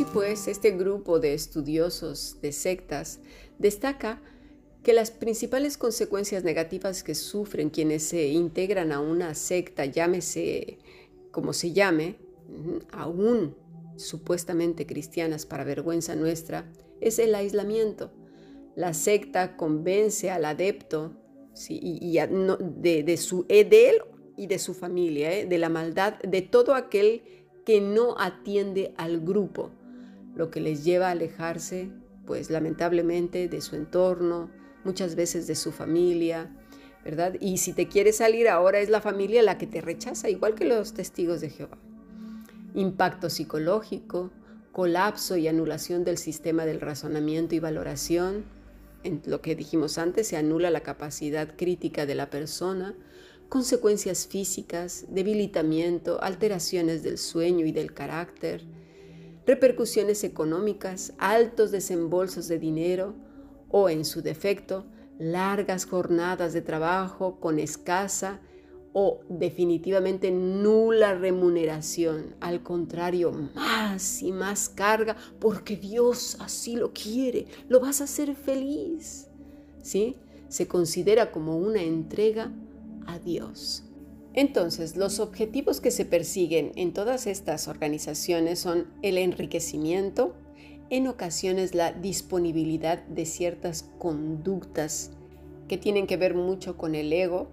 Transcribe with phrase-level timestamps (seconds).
[0.00, 3.20] Así pues, este grupo de estudiosos de sectas
[3.58, 4.22] destaca
[4.82, 10.78] que las principales consecuencias negativas que sufren quienes se integran a una secta, llámese
[11.32, 12.16] como se llame,
[12.92, 13.54] aún
[13.96, 16.72] supuestamente cristianas para vergüenza nuestra,
[17.02, 18.10] es el aislamiento.
[18.76, 21.12] La secta convence al adepto
[21.68, 23.96] y, de, su, eh, de él
[24.38, 27.22] y de su familia, eh, de la maldad de todo aquel
[27.66, 29.72] que no atiende al grupo,
[30.40, 31.90] lo que les lleva a alejarse,
[32.24, 34.48] pues lamentablemente, de su entorno,
[34.84, 36.50] muchas veces de su familia,
[37.04, 37.34] ¿verdad?
[37.40, 40.64] Y si te quieres salir ahora es la familia la que te rechaza, igual que
[40.64, 41.76] los testigos de Jehová.
[42.74, 44.30] Impacto psicológico,
[44.72, 48.46] colapso y anulación del sistema del razonamiento y valoración.
[49.02, 52.94] En lo que dijimos antes, se anula la capacidad crítica de la persona,
[53.50, 58.64] consecuencias físicas, debilitamiento, alteraciones del sueño y del carácter,
[59.50, 63.16] repercusiones económicas, altos desembolsos de dinero
[63.68, 64.86] o, en su defecto,
[65.18, 68.40] largas jornadas de trabajo con escasa
[68.92, 72.36] o definitivamente nula remuneración.
[72.38, 77.46] Al contrario, más y más carga porque Dios así lo quiere.
[77.68, 79.26] Lo vas a hacer feliz.
[79.82, 80.16] ¿Sí?
[80.46, 82.52] Se considera como una entrega
[83.06, 83.82] a Dios.
[84.32, 90.34] Entonces, los objetivos que se persiguen en todas estas organizaciones son el enriquecimiento,
[90.88, 95.10] en ocasiones la disponibilidad de ciertas conductas
[95.68, 97.48] que tienen que ver mucho con el ego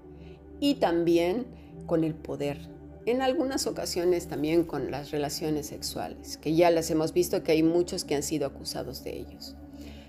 [0.59, 1.45] y también
[1.85, 2.59] con el poder.
[3.05, 7.63] En algunas ocasiones también con las relaciones sexuales, que ya las hemos visto que hay
[7.63, 9.55] muchos que han sido acusados de ellos.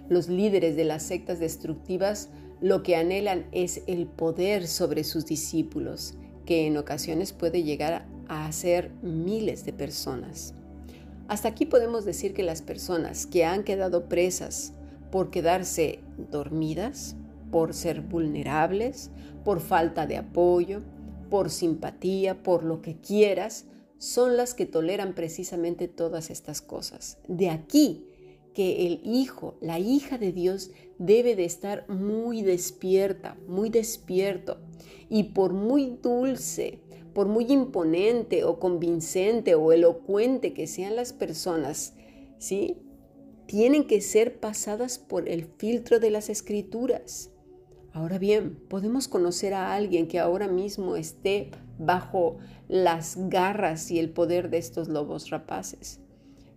[0.09, 6.15] Los líderes de las sectas destructivas lo que anhelan es el poder sobre sus discípulos,
[6.49, 10.55] que en ocasiones puede llegar a ser miles de personas.
[11.29, 14.73] Hasta aquí podemos decir que las personas que han quedado presas
[15.13, 16.01] por quedarse
[16.31, 17.17] dormidas,
[17.51, 19.11] por ser vulnerables,
[19.45, 20.81] por falta de apoyo,
[21.29, 23.67] por simpatía, por lo que quieras,
[23.99, 27.19] son las que toleran precisamente todas estas cosas.
[27.29, 28.07] De aquí
[28.55, 34.57] que el hijo, la hija de Dios debe de estar muy despierta, muy despierto.
[35.09, 36.81] Y por muy dulce,
[37.15, 41.95] por muy imponente o convincente o elocuente que sean las personas,
[42.39, 42.77] ¿sí?
[43.47, 47.31] Tienen que ser pasadas por el filtro de las escrituras.
[47.93, 52.37] Ahora bien, podemos conocer a alguien que ahora mismo esté bajo
[52.69, 56.01] las garras y el poder de estos lobos rapaces.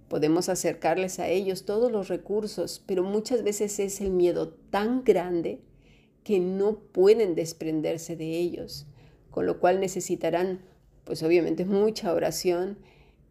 [0.10, 5.62] Podemos acercarles a ellos todos los recursos, pero muchas veces es el miedo tan grande
[6.24, 8.86] que no pueden desprenderse de ellos,
[9.30, 10.62] con lo cual necesitarán,
[11.04, 12.78] pues obviamente, mucha oración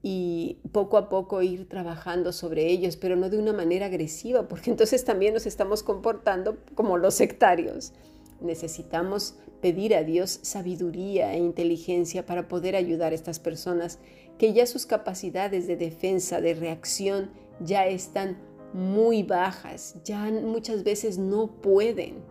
[0.03, 4.71] y poco a poco ir trabajando sobre ellos, pero no de una manera agresiva, porque
[4.71, 7.93] entonces también nos estamos comportando como los sectarios.
[8.41, 13.99] Necesitamos pedir a Dios sabiduría e inteligencia para poder ayudar a estas personas
[14.39, 17.31] que ya sus capacidades de defensa, de reacción,
[17.61, 18.39] ya están
[18.73, 22.23] muy bajas, ya muchas veces no pueden.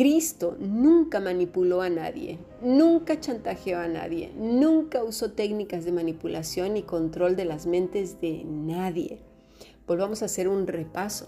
[0.00, 6.84] Cristo nunca manipuló a nadie, nunca chantajeó a nadie, nunca usó técnicas de manipulación y
[6.84, 9.20] control de las mentes de nadie.
[9.86, 11.26] Volvamos a hacer un repaso.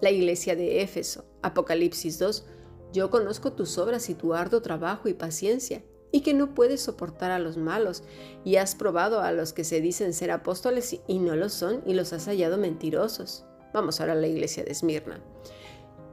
[0.00, 2.46] La iglesia de Éfeso, Apocalipsis 2,
[2.92, 7.32] yo conozco tus obras y tu arduo trabajo y paciencia y que no puedes soportar
[7.32, 8.04] a los malos,
[8.44, 11.94] y has probado a los que se dicen ser apóstoles y no lo son, y
[11.94, 13.44] los has hallado mentirosos.
[13.74, 15.20] Vamos ahora a la iglesia de Esmirna.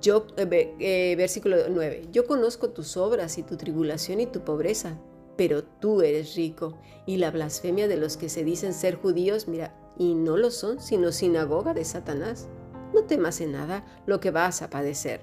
[0.03, 4.99] Yo, eh, eh, versículo 9, yo conozco tus obras y tu tribulación y tu pobreza,
[5.37, 9.73] pero tú eres rico, y la blasfemia de los que se dicen ser judíos, mira,
[9.97, 12.49] y no lo son, sino sinagoga de Satanás.
[12.93, 15.21] No temas en nada lo que vas a padecer.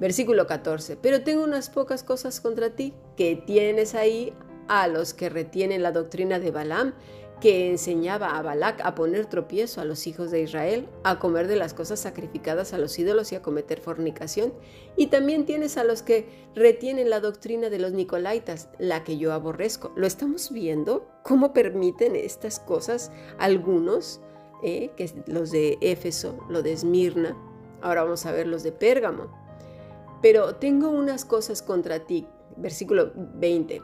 [0.00, 0.96] Versículo 14.
[0.96, 4.32] Pero tengo unas pocas cosas contra ti, que tienes ahí
[4.66, 6.94] a los que retienen la doctrina de Balaam,
[7.40, 11.56] que enseñaba a Balac a poner tropiezo a los hijos de Israel, a comer de
[11.56, 14.54] las cosas sacrificadas a los ídolos y a cometer fornicación.
[14.96, 19.32] Y también tienes a los que retienen la doctrina de los Nicolaitas, la que yo
[19.32, 19.92] aborrezco.
[19.96, 21.06] ¿Lo estamos viendo?
[21.22, 24.20] ¿Cómo permiten estas cosas algunos?
[24.62, 27.36] Eh, que los de Éfeso, lo de Esmirna.
[27.82, 29.28] Ahora vamos a ver los de Pérgamo.
[30.22, 32.26] Pero tengo unas cosas contra ti,
[32.56, 33.82] versículo 20,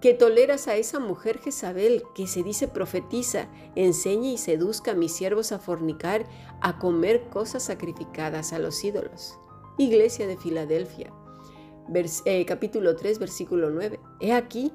[0.00, 5.12] que toleras a esa mujer Jezabel que se dice profetiza, enseñe y seduzca a mis
[5.12, 6.26] siervos a fornicar,
[6.62, 9.38] a comer cosas sacrificadas a los ídolos.
[9.76, 11.12] Iglesia de Filadelfia,
[12.24, 14.00] eh, capítulo 3, versículo 9.
[14.20, 14.72] He aquí,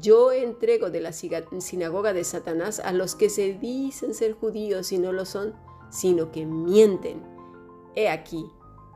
[0.00, 4.98] yo entrego de la sinagoga de Satanás a los que se dicen ser judíos y
[4.98, 5.54] no lo son,
[5.90, 7.22] sino que mienten.
[7.94, 8.46] He aquí,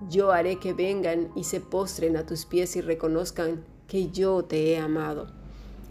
[0.08, 4.72] yo haré que vengan y se postren a tus pies y reconozcan que yo te
[4.72, 5.45] he amado.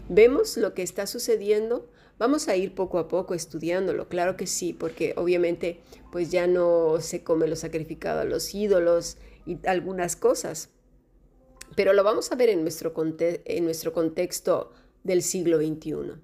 [0.08, 1.90] ¿Vemos lo que está sucediendo?
[2.18, 5.80] Vamos a ir poco a poco estudiándolo, claro que sí, porque obviamente
[6.12, 10.70] pues ya no se come lo sacrificado a los ídolos y algunas cosas.
[11.74, 14.72] Pero lo vamos a ver en nuestro, en nuestro contexto
[15.02, 16.20] del siglo XXI.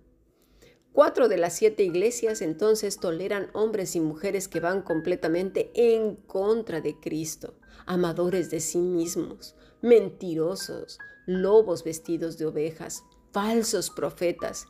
[0.92, 6.80] Cuatro de las siete iglesias entonces toleran hombres y mujeres que van completamente en contra
[6.80, 7.54] de Cristo,
[7.86, 14.66] amadores de sí mismos, mentirosos, lobos vestidos de ovejas, falsos profetas,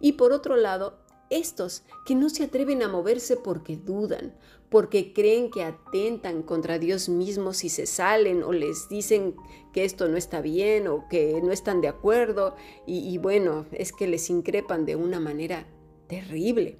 [0.00, 0.98] y por otro lado,
[1.30, 4.34] estos que no se atreven a moverse porque dudan,
[4.68, 9.36] porque creen que atentan contra Dios mismo si se salen o les dicen
[9.72, 14.06] que esto no está bien o que no están de acuerdo y, bueno, es que
[14.06, 15.66] les increpan de una manera
[16.08, 16.78] terrible.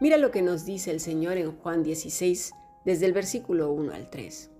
[0.00, 2.52] Mira lo que nos dice el Señor en Juan 16,
[2.84, 4.50] desde el versículo 1 al 3.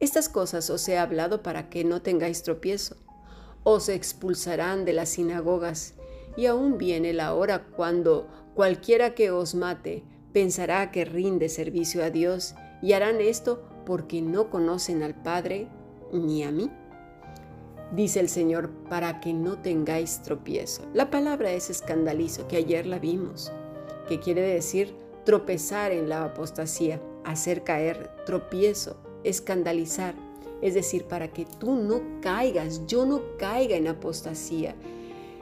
[0.00, 2.96] Estas cosas os he hablado para que no tengáis tropiezo.
[3.64, 5.94] Os expulsarán de las sinagogas
[6.36, 12.10] y aún viene la hora cuando cualquiera que os mate pensará que rinde servicio a
[12.10, 15.68] Dios y harán esto porque no conocen al Padre
[16.12, 16.70] ni a mí.
[17.92, 20.82] Dice el Señor, para que no tengáis tropiezo.
[20.92, 23.52] La palabra es escandalizo, que ayer la vimos,
[24.08, 24.94] que quiere decir
[25.24, 30.14] tropezar en la apostasía, hacer caer, tropiezo, escandalizar.
[30.64, 34.74] Es decir, para que tú no caigas, yo no caiga en apostasía.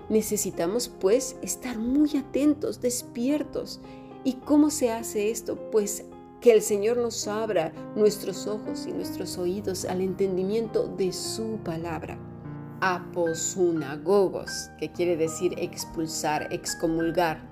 [0.09, 3.81] Necesitamos pues estar muy atentos, despiertos.
[4.25, 5.71] ¿Y cómo se hace esto?
[5.71, 6.07] Pues
[6.41, 12.19] que el Señor nos abra nuestros ojos y nuestros oídos al entendimiento de su palabra.
[12.81, 17.49] Aposunagogos, que quiere decir expulsar, excomulgar.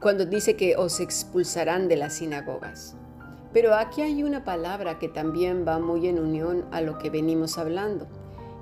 [0.00, 2.96] Cuando dice que os expulsarán de las sinagogas.
[3.52, 7.58] Pero aquí hay una palabra que también va muy en unión a lo que venimos
[7.58, 8.06] hablando.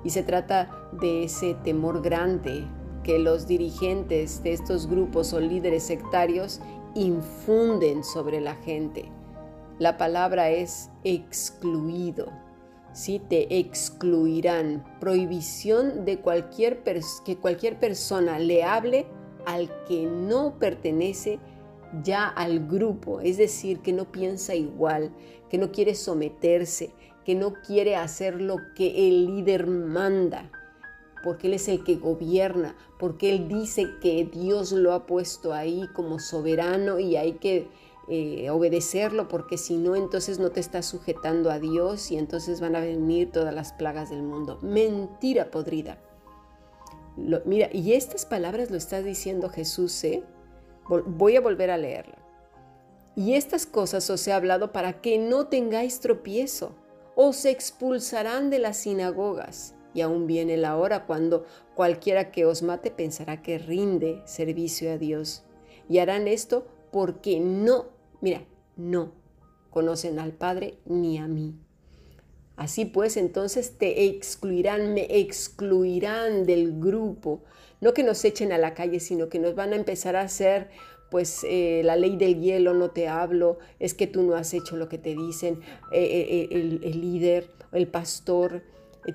[0.03, 2.65] Y se trata de ese temor grande
[3.03, 6.59] que los dirigentes de estos grupos o líderes sectarios
[6.95, 9.05] infunden sobre la gente.
[9.77, 12.27] La palabra es excluido.
[12.91, 14.83] Si te excluirán.
[14.99, 16.83] Prohibición de cualquier
[17.23, 19.05] que cualquier persona le hable
[19.45, 21.39] al que no pertenece
[22.03, 25.11] ya al grupo, es decir, que no piensa igual,
[25.49, 26.91] que no quiere someterse,
[27.25, 30.51] que no quiere hacer lo que el líder manda,
[31.23, 35.87] porque Él es el que gobierna, porque Él dice que Dios lo ha puesto ahí
[35.93, 37.67] como soberano y hay que
[38.07, 42.75] eh, obedecerlo, porque si no, entonces no te estás sujetando a Dios y entonces van
[42.75, 44.57] a venir todas las plagas del mundo.
[44.61, 45.99] Mentira podrida.
[47.45, 50.23] mira, y estas palabras lo está diciendo Jesús, ¿eh?
[50.89, 52.17] Voy a volver a leerla.
[53.15, 56.71] Y estas cosas os he hablado para que no tengáis tropiezo.
[57.15, 59.75] Os expulsarán de las sinagogas.
[59.93, 61.45] Y aún viene la hora cuando
[61.75, 65.43] cualquiera que os mate pensará que rinde servicio a Dios.
[65.87, 67.87] Y harán esto porque no,
[68.21, 68.43] mira,
[68.75, 69.11] no
[69.69, 71.55] conocen al Padre ni a mí.
[72.59, 77.41] Así pues, entonces te excluirán, me excluirán del grupo.
[77.79, 80.69] No que nos echen a la calle, sino que nos van a empezar a hacer,
[81.09, 84.75] pues, eh, la ley del hielo, no te hablo, es que tú no has hecho
[84.75, 85.61] lo que te dicen,
[85.93, 88.61] eh, eh, el, el líder, el pastor,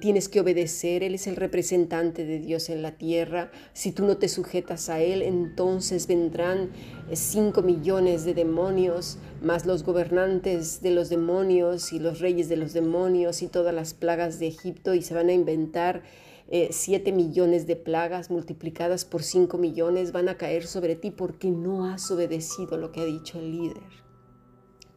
[0.00, 3.50] tienes que obedecer, Él es el representante de Dios en la tierra.
[3.72, 6.70] Si tú no te sujetas a Él, entonces vendrán
[7.12, 12.72] cinco millones de demonios, más los gobernantes de los demonios y los reyes de los
[12.72, 16.02] demonios y todas las plagas de Egipto y se van a inventar
[16.48, 21.50] eh, siete millones de plagas multiplicadas por cinco millones van a caer sobre ti porque
[21.50, 24.04] no has obedecido lo que ha dicho el líder.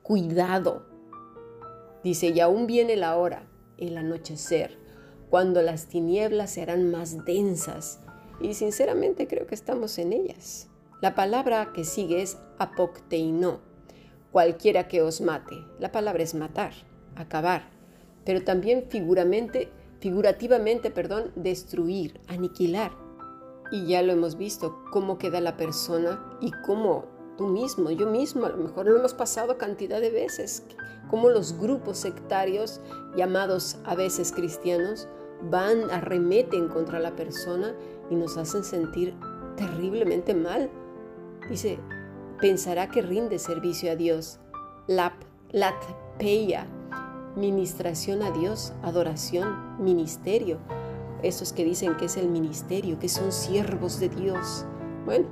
[0.04, 0.86] Cuidado.
[2.04, 4.78] Dice, y aún viene la hora, el anochecer,
[5.30, 8.00] cuando las tinieblas serán más densas.
[8.40, 10.70] Y sinceramente creo que estamos en ellas.
[11.02, 13.60] La palabra que sigue es apocteino,
[14.32, 15.56] cualquiera que os mate.
[15.80, 16.74] La palabra es matar,
[17.16, 17.70] acabar,
[18.26, 19.70] pero también figuramente,
[20.00, 22.92] figurativamente, perdón, destruir, aniquilar.
[23.72, 28.46] Y ya lo hemos visto, cómo queda la persona y cómo tú mismo, yo mismo,
[28.46, 30.64] a lo mejor lo hemos pasado cantidad de veces,
[31.10, 32.82] cómo los grupos sectarios,
[33.16, 35.08] llamados a veces cristianos,
[35.50, 37.76] van, arremeten contra la persona
[38.10, 39.14] y nos hacen sentir
[39.56, 40.70] terriblemente mal
[41.50, 41.80] Dice,
[42.42, 44.40] pensará que rinde servicio a Dios.
[44.88, 45.14] Lap,
[45.52, 46.68] latpeia,
[47.36, 50.58] ministración a Dios, adoración, ministerio.
[51.24, 54.66] esos que dicen que es el ministerio, que son siervos de Dios.
[55.06, 55.26] Bueno,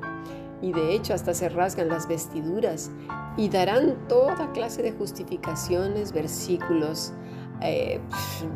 [0.66, 2.90] y de hecho hasta se rasgan las vestiduras
[3.38, 7.14] y darán toda clase de justificaciones, versículos
[7.62, 8.00] eh,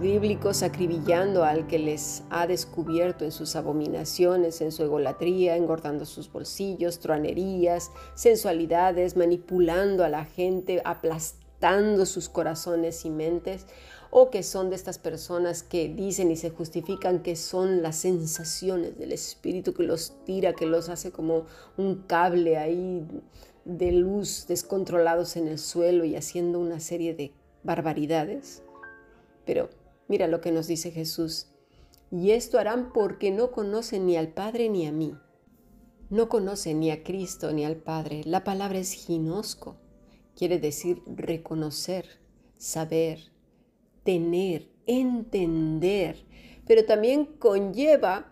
[0.02, 6.32] bíblicos acribillando al que les ha descubierto en sus abominaciones, en su egolatría, engordando sus
[6.32, 13.68] bolsillos, truanerías, sensualidades, manipulando a la gente, aplastando sus corazones y mentes,
[14.12, 18.98] o que son de estas personas que dicen y se justifican que son las sensaciones
[18.98, 21.46] del Espíritu que los tira, que los hace como
[21.78, 23.06] un cable ahí
[23.66, 28.64] de luz descontrolados en el suelo y haciendo una serie de barbaridades.
[29.46, 29.70] Pero
[30.08, 31.48] mira lo que nos dice Jesús.
[32.12, 35.16] Y esto harán porque no conocen ni al Padre ni a mí.
[36.10, 38.24] No conocen ni a Cristo ni al Padre.
[38.26, 39.76] La palabra es ginosco.
[40.36, 42.20] Quiere decir reconocer,
[42.58, 43.32] saber,
[44.10, 46.16] tener, entender,
[46.66, 48.26] pero también conlleva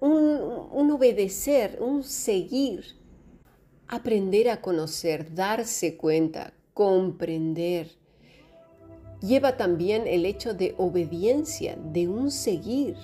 [0.00, 2.96] un, obedecer, un seguir,
[3.88, 7.90] aprender a conocer, darse cuenta, comprender.
[9.20, 12.96] Lleva también el hecho de obediencia, de un seguir.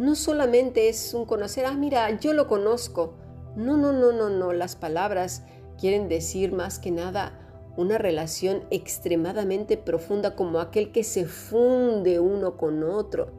[0.00, 3.14] No solamente es un conocer, ah, mira, yo lo conozco.
[3.54, 4.52] No, no, no, no, no.
[4.52, 5.44] Las palabras
[5.78, 7.47] quieren decir más que nada
[7.78, 13.30] una relación extremadamente profunda como aquel que se funde uno con otro.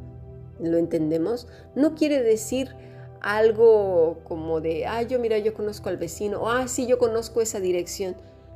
[0.62, 1.46] ¿Lo entendemos?
[1.76, 2.74] No quiere decir
[3.20, 7.42] algo como de, ah, yo mira, yo conozco al vecino, o ah, sí, yo conozco
[7.42, 8.16] esa dirección.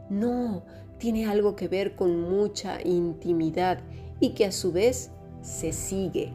[0.10, 0.64] No,
[1.00, 3.80] tiene algo que ver con mucha intimidad
[4.22, 5.12] y que a su vez
[5.42, 6.32] se sigue.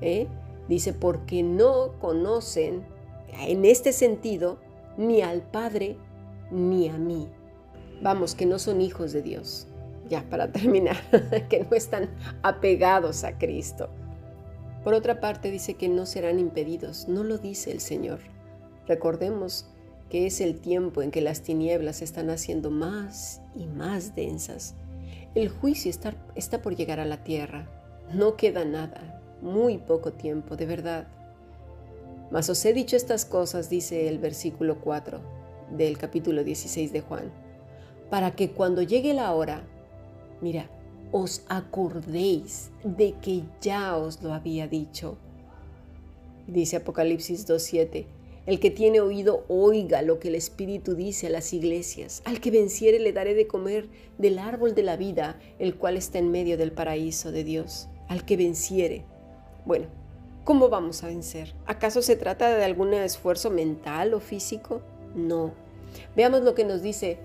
[0.00, 0.28] ¿eh?
[0.68, 2.84] Dice, porque no conocen
[3.36, 4.60] en este sentido
[4.96, 5.96] ni al Padre
[6.52, 7.28] ni a mí
[8.00, 9.66] vamos, que no son hijos de Dios.
[10.08, 10.96] Ya, para terminar,
[11.48, 12.10] que no están
[12.42, 13.88] apegados a Cristo.
[14.84, 17.08] Por otra parte, dice que no serán impedidos.
[17.08, 18.20] No lo dice el Señor.
[18.86, 19.66] Recordemos
[20.08, 24.74] que es el tiempo en que las tinieblas están haciendo más y más densas.
[25.34, 27.68] El juicio está, está por llegar a la tierra.
[28.12, 31.06] No queda nada, muy poco tiempo, de verdad.
[32.32, 35.20] Mas os he dicho estas cosas, dice el versículo 4
[35.76, 37.30] del capítulo 16 de Juan
[38.10, 39.62] para que cuando llegue la hora,
[40.40, 40.68] mira,
[41.12, 45.16] os acordéis de que ya os lo había dicho.
[46.46, 48.06] Dice Apocalipsis 2.7,
[48.46, 52.22] el que tiene oído oiga lo que el Espíritu dice a las iglesias.
[52.24, 53.88] Al que venciere le daré de comer
[54.18, 57.88] del árbol de la vida, el cual está en medio del paraíso de Dios.
[58.08, 59.04] Al que venciere.
[59.66, 59.86] Bueno,
[60.44, 61.54] ¿cómo vamos a vencer?
[61.66, 64.80] ¿Acaso se trata de algún esfuerzo mental o físico?
[65.14, 65.52] No.
[66.16, 67.18] Veamos lo que nos dice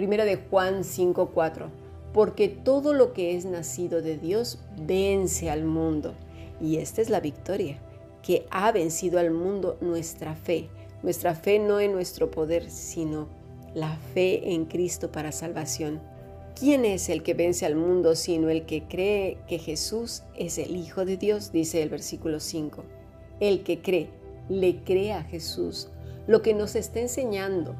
[0.00, 1.68] Primera de Juan 5:4.
[2.14, 6.14] Porque todo lo que es nacido de Dios vence al mundo.
[6.58, 7.76] Y esta es la victoria,
[8.22, 10.70] que ha vencido al mundo nuestra fe.
[11.02, 13.28] Nuestra fe no en nuestro poder, sino
[13.74, 16.00] la fe en Cristo para salvación.
[16.58, 20.76] ¿Quién es el que vence al mundo sino el que cree que Jesús es el
[20.76, 21.52] Hijo de Dios?
[21.52, 22.84] Dice el versículo 5.
[23.38, 24.08] El que cree,
[24.48, 25.90] le cree a Jesús.
[26.26, 27.74] Lo que nos está enseñando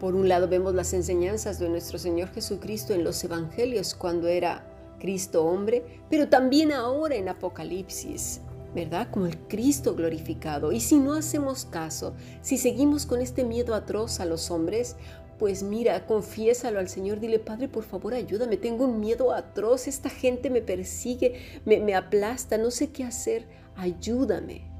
[0.00, 4.66] por un lado vemos las enseñanzas de nuestro Señor Jesucristo en los Evangelios cuando era
[4.98, 8.40] Cristo hombre, pero también ahora en Apocalipsis,
[8.74, 9.08] ¿verdad?
[9.10, 10.72] Como el Cristo glorificado.
[10.72, 14.96] Y si no hacemos caso, si seguimos con este miedo atroz a los hombres,
[15.38, 20.08] pues mira, confiésalo al Señor, dile, Padre, por favor, ayúdame, tengo un miedo atroz, esta
[20.08, 24.70] gente me persigue, me, me aplasta, no sé qué hacer, ayúdame.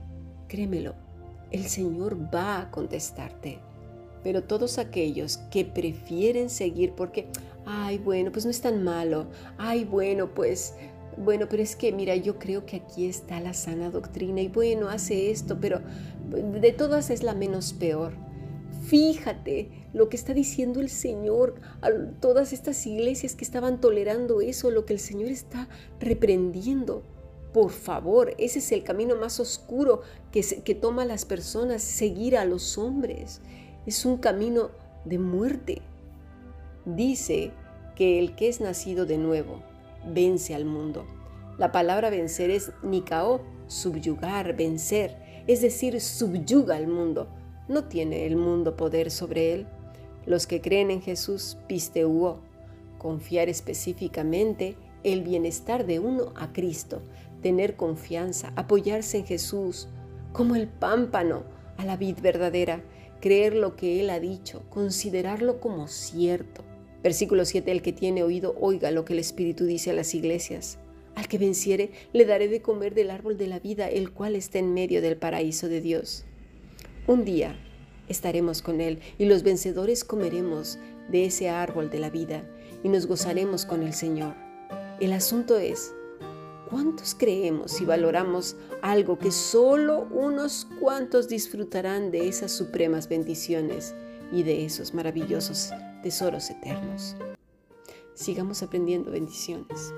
[0.49, 0.95] Créemelo,
[1.50, 3.70] el Señor va a contestarte.
[4.23, 7.27] Pero todos aquellos que prefieren seguir porque,
[7.67, 9.27] ay, bueno, pues no es tan malo,
[9.59, 10.75] ay, bueno, pues,
[11.17, 14.89] bueno, pero es que, mira, yo creo que aquí está la sana doctrina y bueno,
[14.89, 15.81] hace esto, pero
[16.29, 18.12] de todas es la menos peor.
[18.83, 24.71] Fíjate lo que está diciendo el Señor a todas estas iglesias que estaban tolerando eso,
[24.71, 25.69] lo que el Señor está
[26.00, 27.03] reprendiendo.
[27.53, 32.45] Por favor, ese es el camino más oscuro que, que toma las personas, seguir a
[32.45, 33.41] los hombres
[33.90, 34.70] es un camino
[35.04, 35.82] de muerte.
[36.85, 37.50] Dice
[37.97, 39.64] que el que es nacido de nuevo
[40.06, 41.04] vence al mundo.
[41.59, 45.16] La palabra vencer es nikao, subyugar, vencer,
[45.49, 47.26] es decir, subyuga al mundo.
[47.66, 49.66] No tiene el mundo poder sobre él.
[50.25, 52.38] Los que creen en Jesús, pisteuo,
[52.97, 57.02] confiar específicamente el bienestar de uno a Cristo,
[57.42, 59.88] tener confianza, apoyarse en Jesús,
[60.32, 61.42] como el pámpano
[61.76, 62.85] a la vid verdadera,
[63.21, 66.65] creer lo que Él ha dicho, considerarlo como cierto.
[67.03, 70.79] Versículo 7, el que tiene oído, oiga lo que el Espíritu dice a las iglesias.
[71.15, 74.59] Al que venciere, le daré de comer del árbol de la vida, el cual está
[74.59, 76.25] en medio del paraíso de Dios.
[77.07, 77.57] Un día
[78.09, 80.79] estaremos con Él y los vencedores comeremos
[81.11, 82.45] de ese árbol de la vida
[82.83, 84.35] y nos gozaremos con el Señor.
[85.00, 85.93] El asunto es,
[86.71, 93.95] ¿cuántos creemos y valoramos algo que solo unos cuantos disfrutarán de esas supremas bendiciones
[94.33, 95.71] y de esos maravillosos
[96.03, 97.17] tesoros eternos?
[98.15, 99.93] Sigamos aprendiendo bendiciones.